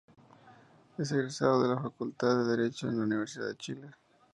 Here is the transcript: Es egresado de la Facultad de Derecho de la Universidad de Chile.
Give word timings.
Es 0.97 1.11
egresado 1.11 1.61
de 1.61 1.75
la 1.75 1.79
Facultad 1.79 2.35
de 2.43 2.57
Derecho 2.57 2.87
de 2.89 2.93
la 2.97 3.03
Universidad 3.03 3.49
de 3.49 3.57
Chile. 3.57 3.91